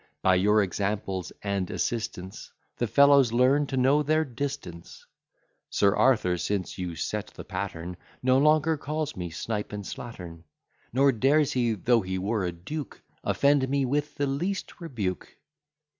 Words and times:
By 0.23 0.33
your 0.33 0.63
example 0.63 1.23
and 1.43 1.69
assistance, 1.69 2.51
The 2.77 2.87
fellows 2.87 3.31
learn 3.31 3.67
to 3.67 3.77
know 3.77 4.01
their 4.01 4.25
distance. 4.25 5.05
Sir 5.69 5.95
Arthur, 5.95 6.39
since 6.39 6.79
you 6.79 6.95
set 6.95 7.27
the 7.27 7.43
pattern, 7.43 7.97
No 8.23 8.39
longer 8.39 8.77
calls 8.77 9.15
me 9.15 9.29
snipe 9.29 9.71
and 9.71 9.83
slattern, 9.83 10.41
Nor 10.91 11.11
dares 11.11 11.51
he, 11.53 11.73
though 11.73 12.01
he 12.01 12.17
were 12.17 12.43
a 12.45 12.51
duke, 12.51 13.03
Offend 13.23 13.69
me 13.69 13.85
with 13.85 14.15
the 14.15 14.25
least 14.25 14.81
rebuke. 14.81 15.35